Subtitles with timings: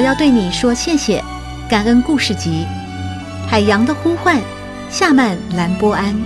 [0.00, 1.22] 我要对你说谢谢，
[1.68, 2.64] 感恩故事集
[3.46, 4.38] 《海洋的呼唤》，
[4.88, 6.18] 夏曼兰波安。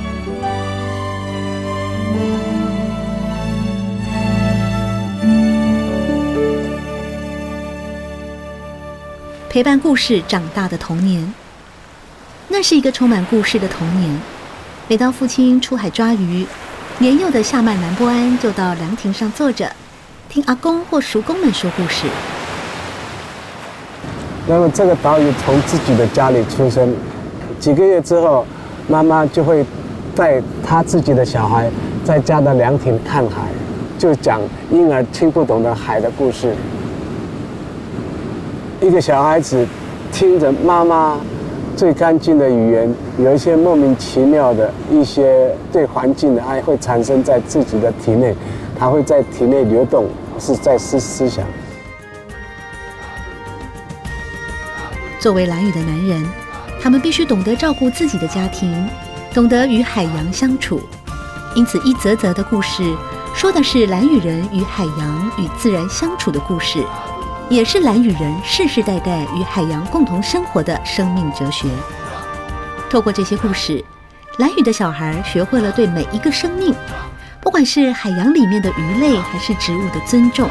[9.50, 11.34] 陪伴故事长大的童年，
[12.46, 14.20] 那是一个充满故事的童年。
[14.86, 16.46] 每当父亲出海抓鱼，
[16.98, 19.68] 年幼的夏曼兰波安就到凉亭上坐着，
[20.28, 22.06] 听阿公或叔公们说故事。
[24.46, 26.94] 那么这个岛屿从自己的家里出生，
[27.58, 28.44] 几个月之后，
[28.86, 29.64] 妈妈就会
[30.14, 31.70] 带他自己的小孩
[32.04, 33.48] 在家的凉亭看海，
[33.98, 36.52] 就讲婴儿听不懂的海的故事。
[38.82, 39.66] 一个小孩子
[40.12, 41.16] 听着妈妈
[41.74, 48.34] 最干净的语言，有一些莫名其妙的一些对环境的爱会产生在自己的体内，
[48.78, 50.04] 他会在体内流动，
[50.38, 51.42] 是在思思想。
[55.24, 56.22] 作为蓝雨的男人，
[56.82, 58.86] 他们必须懂得照顾自己的家庭，
[59.32, 60.86] 懂得与海洋相处。
[61.54, 62.94] 因此，一则则的故事
[63.34, 66.84] 说的是蓝雨人与海洋与自然相处的故事，
[67.48, 71.70] 也是蓝雨人世世代代与海洋共同生活的生命哲学。
[72.90, 73.82] 透过这些故事，
[74.36, 76.74] 蓝雨的小孩学会了对每一个生命，
[77.40, 80.50] 不管是海洋里面的鱼类还是植物的尊重，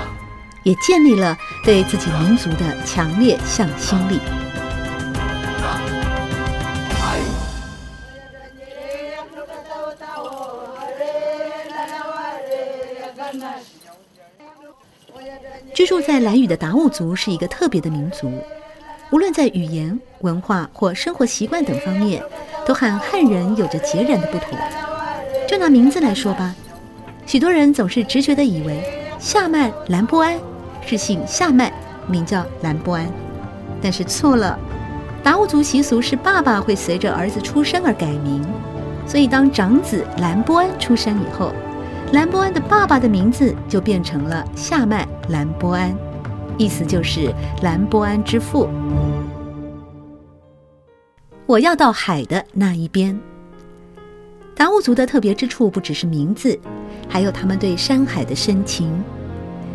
[0.64, 4.20] 也建立了对自己民族的强烈向心力。
[15.74, 18.32] 居住在兰屿的达悟族是一个特别的民族，
[19.12, 22.22] 无论在语言、文化或生活习惯等方面，
[22.64, 24.58] 都和汉人有着截然的不同。
[25.48, 26.54] 就拿名字来说吧，
[27.26, 28.84] 许多人总是直觉地以为
[29.20, 30.40] 夏曼兰波安
[30.86, 31.74] 是姓夏曼，
[32.08, 33.08] 名叫兰波安，
[33.82, 34.58] 但是错了。
[35.24, 38.46] 达悟族习俗是爸爸会随着儿子出生而改名，
[39.08, 41.52] 所以当长子兰波安出生以后，
[42.14, 45.98] 兰波安的爸爸的名字就变成了夏曼兰波安，
[46.60, 48.70] 意思就是兰波安之父。
[51.48, 53.20] 我要到海的那一边。
[54.54, 56.58] 达悟族的特别之处不只是名字，
[57.10, 59.04] 还有他们对山海的深情。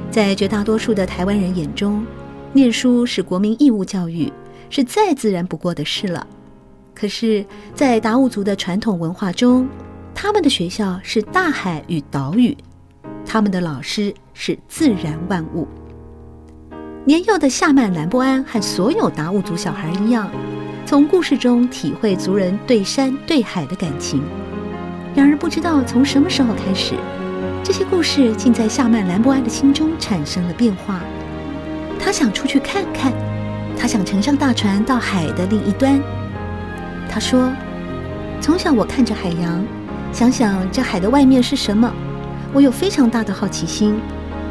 [0.08, 2.06] 在绝大多数的台湾人眼中，
[2.52, 4.32] 念书是国民义务教育，
[4.70, 6.24] 是再自然不过的事了。
[6.94, 7.44] 可是，
[7.74, 9.68] 在达悟族的传统文化中，
[10.20, 12.56] 他们的学校是大海与岛屿，
[13.24, 15.64] 他们的老师是自然万物。
[17.04, 20.28] 年幼的夏曼兰波安和所有达悟族小孩一样，
[20.84, 24.20] 从故事中体会族人对山对海的感情。
[25.14, 26.96] 然而，不知道从什么时候开始，
[27.62, 31.00] 这些故事竟在夏曼兰波安的心中产生了变化。
[31.96, 33.12] 他想出去看看，
[33.78, 36.02] 他想乘上大船到海的另一端。
[37.08, 37.52] 他说
[38.42, 39.64] ：“从小我看着海洋。”
[40.12, 41.92] 想想这海的外面是什么，
[42.52, 43.98] 我有非常大的好奇心。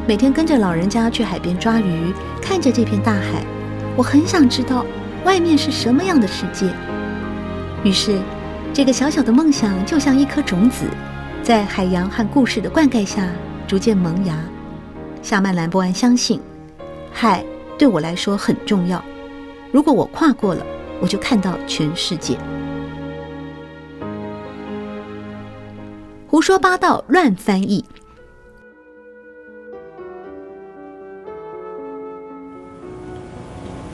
[0.07, 3.44] 每天跟着老人家去海边抓鱼，看着这片大海，
[3.98, 4.86] 我很想知道
[5.25, 6.69] 外面是什么样的世界。
[7.83, 8.18] 于是，
[8.74, 10.86] 这个小小的梦想就像一颗种子，
[11.44, 13.27] 在海洋和故事的灌溉下
[13.68, 14.38] 逐渐萌芽。
[15.21, 16.39] 夏曼兰波安相信，
[17.12, 17.44] 海
[17.77, 19.03] 对我来说很重要。
[19.71, 20.65] 如果我跨过了，
[21.01, 22.38] 我就看到全世界。
[26.38, 27.84] 胡说八道，乱翻译。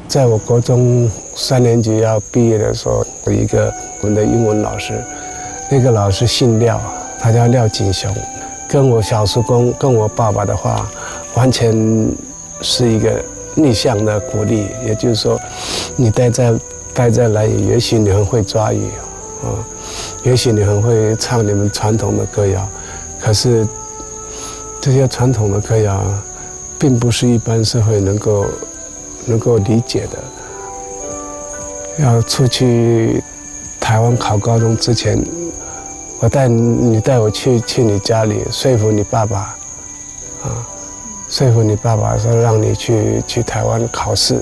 [0.09, 5.01] 在我国中三年级要毕业的时候，有一个我们的英文老师，
[5.71, 6.77] 那个老师姓廖，
[7.17, 8.13] 他叫廖锦雄，
[8.67, 10.85] 跟我小叔公跟我爸爸的话，
[11.35, 11.73] 完全
[12.59, 13.23] 是一个
[13.55, 14.67] 逆向的鼓励。
[14.85, 15.39] 也就是说，
[15.95, 16.53] 你待在
[16.93, 18.83] 待在兰屿，也许你很会抓鱼，
[19.43, 19.63] 啊。
[20.23, 22.67] 也许你很会唱你们传统的歌谣，
[23.21, 23.67] 可是
[24.81, 26.01] 这些传统的歌谣，
[26.79, 28.45] 并不是一般社会能够
[29.25, 30.19] 能够理解的。
[31.99, 33.21] 要出去
[33.79, 35.21] 台湾考高中之前，
[36.19, 39.55] 我带你带我去去你家里说服你爸爸，
[40.41, 40.65] 啊，
[41.29, 44.41] 说服你爸爸说让你去去台湾考试。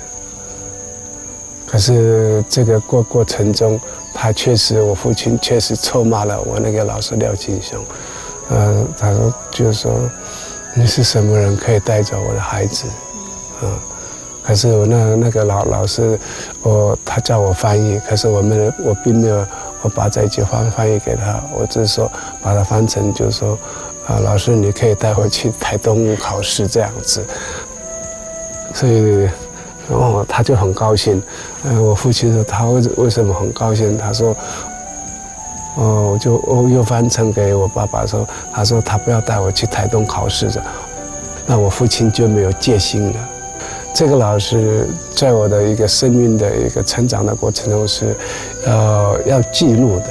[1.66, 3.80] 可是这个过过程中，
[4.14, 7.80] 他确实，我父亲确实臭骂了我那个老师廖金雄，
[8.50, 9.92] 嗯，他说就是说，
[10.76, 12.86] 你是什么人可以带走我的孩子，
[13.64, 13.80] 嗯，
[14.44, 16.20] 可是我那那个老老师，
[16.62, 19.46] 我他叫我翻译，可是我没有，我并没有，
[19.82, 22.12] 我把这句话翻译给他，我只是说
[22.42, 23.58] 把它翻成就是说，
[24.08, 27.26] 啊，老师你可以带回去台东考试这样子，
[28.74, 29.30] 所以。
[29.92, 31.22] 哦，他就很高兴。
[31.64, 33.98] 嗯，我父亲说他为为什么很高兴？
[33.98, 34.36] 他说，
[35.78, 40.64] 哦，我就我又翻成给我爸爸说，他说他不要带我去台东考试的，
[41.46, 43.30] 那我父亲就没有戒心了。
[43.94, 48.16] 这个老师在我的一个生命的一个成长的过程中是，
[48.66, 50.06] 呃，要记录的。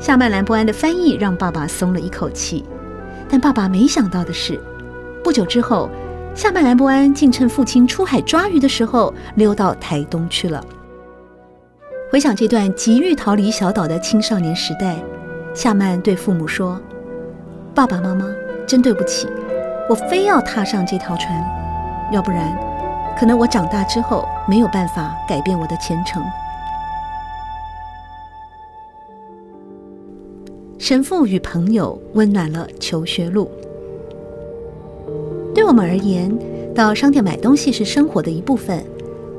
[0.00, 2.64] 夏曼兰波安的翻译让爸爸松了一口气，
[3.28, 4.60] 但爸爸没想到的是，
[5.22, 5.88] 不久之后。
[6.34, 10.64] 夏曼兰波安竟趁父亲出海抓鱼的时候溜到台东去了。
[12.10, 14.96] 回想这段急于逃离小岛的青少年时代，
[15.54, 16.80] 夏曼对父母说
[17.74, 18.26] ：“爸爸妈妈，
[18.66, 19.28] 真对不起，
[19.88, 21.44] 我非要踏上这条船，
[22.10, 22.56] 要不然，
[23.18, 26.22] 可能我长大之后没有办法改变我的前程。”
[30.78, 33.50] 神父与朋友温暖了求学路。
[35.60, 36.34] 对我们而言，
[36.74, 38.82] 到商店买东西是生活的一部分，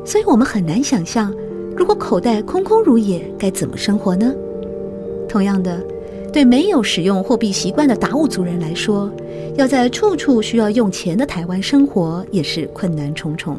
[0.06, 1.33] 所以我们很难想象，
[1.75, 4.31] 如果口袋空空如也，该怎么生活呢？
[5.27, 5.81] 同样的，
[6.31, 9.12] 对没有使用货币习惯的达悟族人来说，
[9.56, 13.57] 要在处处需要用钱的台湾生活，也是困难重重。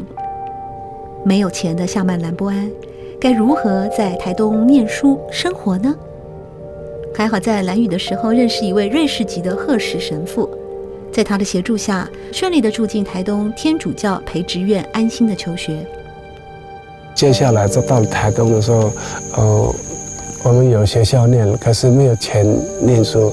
[1.25, 2.71] 没有钱的夏曼兰波安，
[3.19, 5.93] 该如何在台东念书生活呢？
[7.13, 10.49] 还好在兰屿的时候认识一位瑞士籍的贺什神父。
[11.13, 15.87] 在他的协助下，顺利地住进台东天主教培植院，安心的求学。
[17.15, 18.91] 接下来就到了台东的时候，
[19.37, 19.75] 呃，
[20.43, 22.47] 我们有学校念，可是没有钱
[22.81, 23.31] 念书。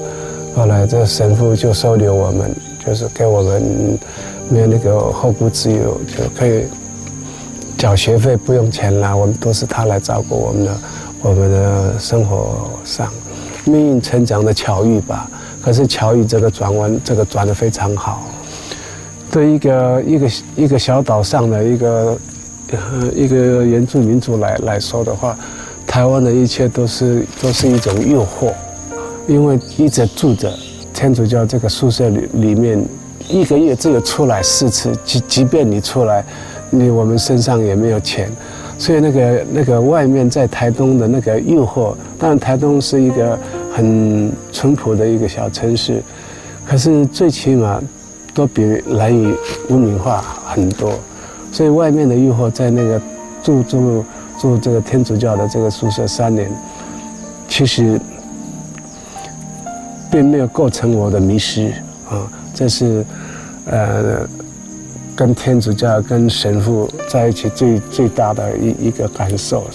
[0.56, 2.54] 后来这神父就收留我们，
[2.86, 3.98] 就是给我们
[4.50, 6.66] 没有那个后顾之忧，就可以
[7.78, 9.16] 缴学费不用钱啦。
[9.16, 10.78] 我们都是他来照顾我们的，
[11.22, 13.10] 我们的生活上
[13.64, 15.32] 命运成长的巧遇吧。
[15.62, 18.24] 可是乔宇这个转弯，这个转得非常好。
[19.32, 22.18] 对一个一个一个小岛上的一个
[23.14, 25.38] 一个原住民族来来说的话，
[25.86, 28.52] 台湾的一切都是都是一种诱惑，
[29.28, 30.52] 因为一直住着
[30.94, 32.84] 天主教这个宿舍里里面，
[33.28, 36.26] 一个月只有出来四次，即即便你出来，
[36.72, 38.32] 你我们身上也没有钱，
[38.80, 43.38] 所以那个那个外面在台东的那个诱惑，当然台东是一个。
[43.72, 46.02] 很淳朴的一个小城市，
[46.66, 47.82] 可是最起码
[48.34, 49.34] 都比兰屿
[49.70, 50.94] 文明化很多，
[51.52, 53.02] 所以外面的诱惑在那个
[53.44, 54.06] 住住
[54.40, 56.52] 住这个天主教的这个宿舍三年，
[57.48, 58.00] 其实
[60.12, 61.72] 并没有构成我的迷失
[62.10, 63.06] 啊，这是
[63.66, 64.28] 呃
[65.16, 69.66] 跟天主教跟神父在一起最最大的一一个感受。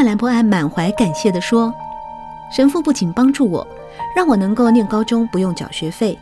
[0.00, 1.70] 曼兰波安满怀感谢地说
[2.50, 3.66] ：“神父不仅帮助我，
[4.16, 6.18] 让我能够念高中不用缴学费，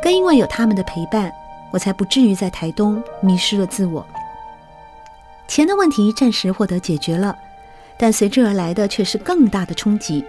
[0.00, 1.32] 更因为有他们的陪伴，
[1.72, 4.06] 我才不至于在台东迷失了自我。
[5.48, 7.36] 钱的问题暂时获得解决了，
[7.98, 10.24] 但随之而来的却是更大的冲击。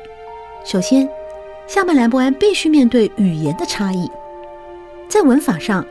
[0.65, 1.07] 首先，
[1.67, 4.09] 夏曼兰波安必须面对语言的差异，
[5.07, 5.85] 在文法上，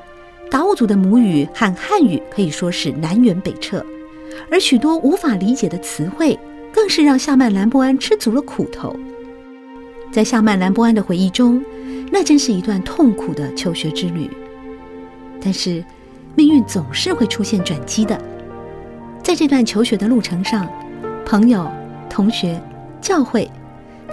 [0.50, 3.86] 达悟族的母语和汉语可以说是南辕北辙，
[4.50, 6.36] 而许多无法理解的词汇。”
[6.76, 8.94] 更是让夏曼兰波安吃足了苦头。
[10.12, 11.64] 在夏曼兰波安的回忆中，
[12.12, 14.28] 那真是一段痛苦的求学之旅。
[15.40, 15.82] 但是，
[16.34, 18.20] 命运总是会出现转机的。
[19.22, 20.68] 在这段求学的路程上，
[21.24, 21.66] 朋友、
[22.10, 22.60] 同学、
[23.00, 23.50] 教会，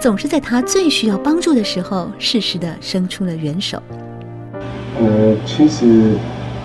[0.00, 3.78] 总是在他最需要帮助的时候，适时地伸出了援手。
[4.98, 6.14] 呃，其实，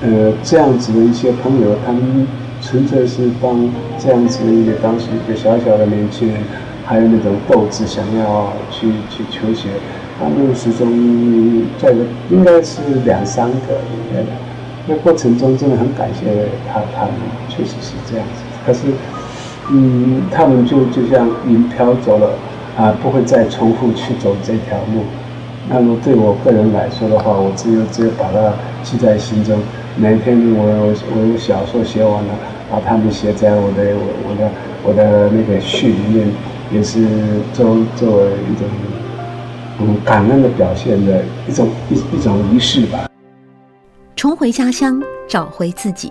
[0.01, 2.25] 呃，这样子的一些朋友，他们。
[2.61, 6.37] 纯粹是帮这样子的一个当时一个小小的年轻人，
[6.85, 9.69] 还有那种斗志，想要去去求学。
[10.19, 11.93] 他们始终在
[12.29, 14.27] 应该是两三个，应该的。
[14.87, 16.25] 那过程中真的很感谢
[16.67, 17.13] 他，他们
[17.47, 18.43] 确实是这样子。
[18.65, 18.87] 可是，
[19.71, 22.31] 嗯，他们就就像云飘走了，
[22.77, 25.03] 啊，不会再重复去走这条路。
[25.69, 29.57] 那么对我个人来说的话，我只有只有把它记在心中。
[30.01, 32.34] 每天我我我小说写完了，
[32.72, 33.84] 把它们写在我的
[34.24, 34.50] 我的
[34.82, 36.32] 我的那个序里面，
[36.72, 37.06] 也是
[37.51, 38.65] 作作为一种
[39.82, 43.10] 嗯感恩的表现的一种一一种仪式吧。
[44.15, 46.10] 重回家乡，找回自己。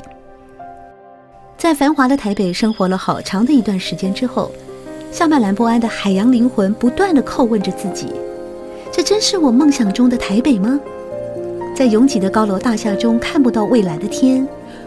[1.57, 4.50] 在繁华的台北生活了好长的一段时间之后，
[5.11, 8.12] 夏曼兰波安的海洋灵魂不断地叩问着自己：
[8.92, 10.78] 这真是我梦想中的台北吗？
[11.78, 14.44] 在拥挤的高楼大厦中，看不到蔚蓝的天，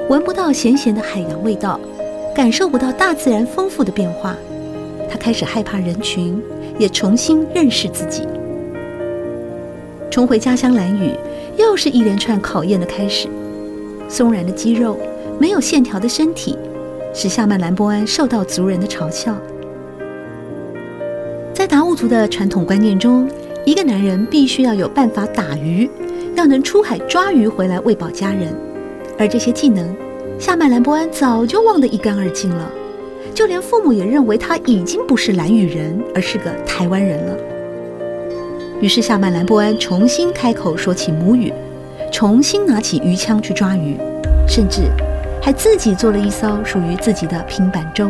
[0.10, 1.80] 闻不到咸咸的海洋味道，
[2.36, 4.36] 感受不到大自然丰富的变化。
[5.10, 6.44] 他开始害怕人群，
[6.78, 8.28] 也重新认识自己。
[10.10, 11.14] 重回家乡蓝雨，
[11.56, 13.30] 又是一连串考验的开始。
[14.10, 14.98] 松软的肌肉，
[15.40, 16.58] 没有线条的身体，
[17.14, 19.34] 使夏曼兰波安受到族人的嘲笑。
[21.54, 23.30] 在达悟族的传统观念中，
[23.64, 25.90] 一个男人必须要有办法打鱼。
[26.36, 28.54] 要能出海抓鱼回来喂饱家人，
[29.20, 29.96] 而这些技能，
[30.40, 32.68] 夏曼兰波安早就忘得一干二净了。
[33.34, 37.38] 就连父母也认为他已经不是兰屿人，而是个台湾人了。
[38.80, 41.54] 于是夏曼兰波安重新开口说起母语，
[42.12, 43.98] 重新拿起鱼枪去抓鱼，
[44.48, 44.82] 甚至
[45.42, 48.10] 还自己做了一艘属于自己的平板舟。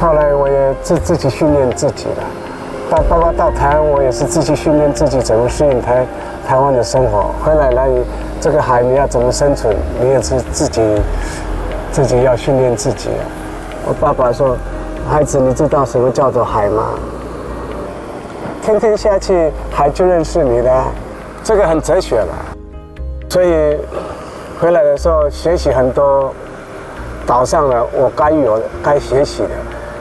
[0.00, 2.24] 后来我也自自己训练自己了，
[2.90, 6.04] 到包括到台湾，我也是自己训练自己怎么适应台。
[6.46, 7.88] 台湾的生活，回来来
[8.40, 9.74] 这个海你要怎么生存？
[10.00, 10.82] 你也是自己
[11.90, 13.08] 自己要训练自己。
[13.86, 14.56] 我爸爸说
[15.10, 16.90] ：“孩子，你知道什么叫做海吗？
[18.62, 20.84] 天天下去，海就认识你了。
[21.42, 22.28] 这个很哲学了。
[23.28, 23.76] 所以
[24.60, 26.32] 回来的时候学习很多
[27.26, 29.50] 岛上的我该有的、该学习的。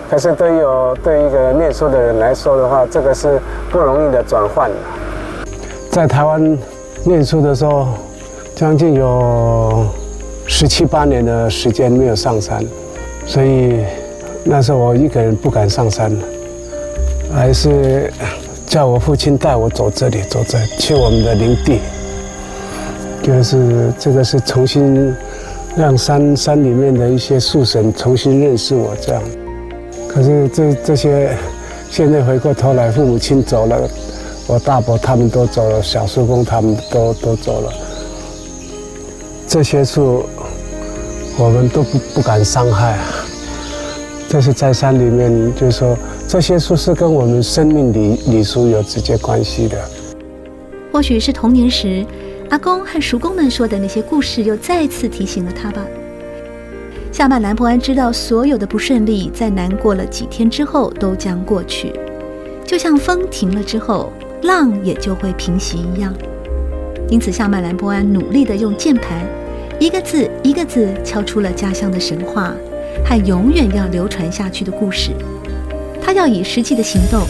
[0.09, 3.39] 可是对于我对一个念书的人来说的话，这个是
[3.71, 4.69] 不容易的转换。”
[5.93, 6.57] 在台湾
[7.03, 7.88] 念书的时候，
[8.55, 9.85] 将近有
[10.47, 12.65] 十七八年的时间没有上山，
[13.27, 13.85] 所以
[14.43, 16.12] 那时候我一个人不敢上山，
[17.31, 18.12] 还是
[18.65, 21.79] 叫我父亲带我走这里，走这去我们的林地，
[23.21, 25.15] 就是这个是重新
[25.77, 29.21] 让山山里面的一些树神重新认识我这样。
[30.07, 31.29] 可是这这些
[31.91, 33.88] 现在回过头来，父母亲走了。
[34.45, 37.73] 我大伯他们都走了，小叔公他们都都走了。
[39.47, 40.25] 这些树，
[41.38, 43.00] 我们都不不敢伤害。
[44.27, 45.95] 这是在山里面，就是说
[46.27, 49.77] 这些树是跟我们生命里礼俗有直接关系的。
[50.91, 52.05] 或许是童年时
[52.50, 55.85] 阿公和叔公们说的那些故事，又再次提醒了他吧。
[57.12, 61.93] 夏曼兰波安知道，所有的不顺利，在难过了几天之后都将过去，
[62.65, 64.12] 就像风停了之后。
[64.43, 66.13] 浪也就会平息一样，
[67.09, 69.25] 因此夏曼兰波安努力地用键盘，
[69.79, 72.53] 一个字一个字敲出了家乡的神话
[73.05, 75.12] 和永远要流传下去的故事。
[76.01, 77.21] 他要以实际的行动，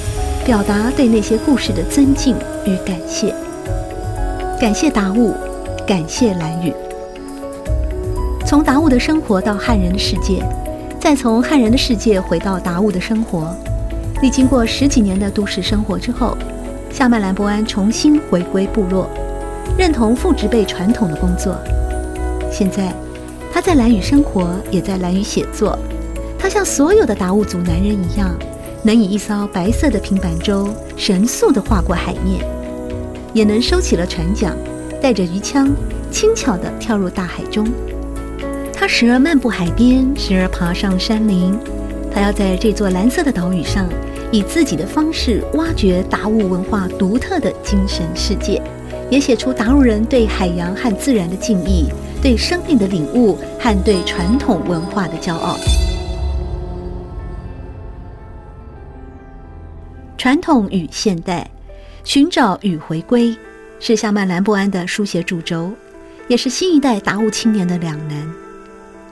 [0.44, 3.34] 表达对那些故事的尊敬与感谢。
[4.60, 5.36] 感谢达悟，
[5.86, 6.74] 感谢蓝雨。
[8.44, 10.44] 从达悟的生活到汉人的世界，
[11.00, 13.56] 再从汉人的世界回到达悟的生活，
[14.24, 16.36] 历经过十几年的都市生活之后。
[16.94, 19.10] 夏曼兰博安重新回归部落，
[19.76, 21.58] 认同父执辈传统的工作。
[22.52, 22.94] 现在，
[23.52, 25.76] 他在兰屿生活，也在兰屿写作。
[26.38, 28.38] 他像所有的达悟族男人一样，
[28.84, 32.46] 能以一艘白色的平板舟神速地划过海面，
[33.34, 34.56] 也能收起了船桨，
[35.02, 35.70] 带着鱼枪，
[36.12, 37.68] 轻巧地跳入大海中。
[38.72, 41.58] 他时而漫步海边，时而爬上山林。
[42.14, 43.90] 他要在这座蓝色的岛屿上。
[44.34, 48.60] 以自己的方式挖掘达悟文化独特的精神世界，
[49.12, 51.86] 也写出达悟人对海洋和自然的敬意，
[52.20, 55.56] 对生命的领悟和对传统文化的骄傲。
[60.18, 61.48] 传统与现代，
[62.04, 63.38] 寻找与回归，
[63.80, 65.72] 是夏曼兰波安的书写主轴，
[66.28, 68.28] 也是新一代达悟青年的两难。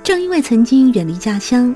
[0.02, 1.76] 正因为曾经远离家乡。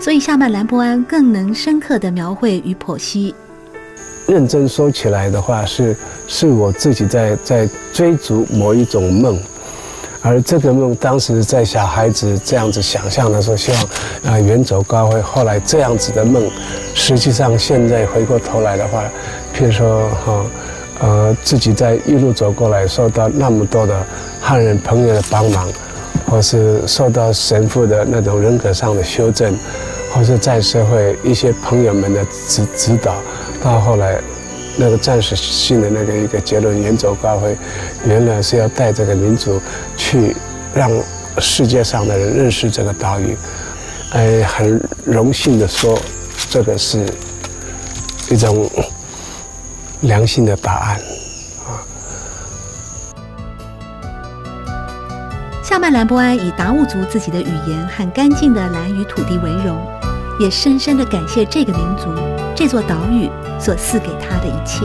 [0.00, 3.34] 所以夏曼兰波安更能深刻地描绘与剖析。
[4.26, 9.36] 认真说起来的话，是是我自己在在追逐某一种梦，
[10.22, 15.20] 而这个梦当时在小孩子这样子想象的时候，希望啊远走高飞。
[15.20, 16.48] 后来这样子的梦，
[16.94, 19.02] 实际上现在回过头来的话，
[19.56, 20.44] 譬如说哈
[21.00, 24.06] 呃自己在一路走过来，受到那么多的
[24.40, 25.68] 汉人朋友的帮忙。
[26.26, 29.56] 或是受到神父的那种人格上的修正，
[30.10, 33.16] 或者在社会一些朋友们的指指导，
[33.62, 34.20] 到后来
[34.76, 37.56] 那个暂时性的那个一个结论，远走高飞，
[38.06, 39.60] 原来是要带这个民族
[39.96, 40.34] 去
[40.74, 40.90] 让
[41.38, 43.36] 世界上的人认识这个岛屿。
[44.12, 45.98] 哎，很荣幸的说，
[46.48, 47.04] 这个是
[48.30, 48.70] 一种
[50.00, 51.00] 良心的答案。
[55.88, 59.80] 曼兰波安以达悟族自己的语言和干净的兰屿土地为荣，
[60.38, 62.14] 也深深的感谢这个民族、
[62.54, 63.26] 这座岛屿
[63.58, 64.84] 所赐给他的一切。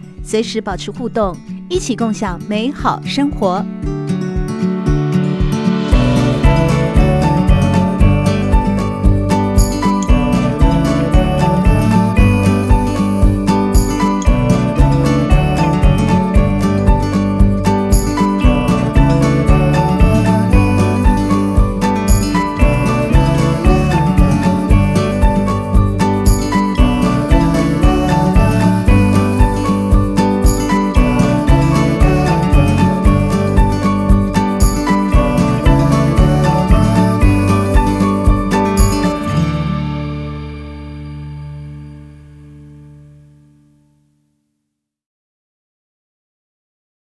[0.23, 1.35] 随时保持互动，
[1.69, 3.63] 一起共享美好生活。